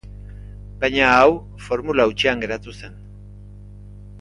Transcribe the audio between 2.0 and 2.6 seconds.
hutsean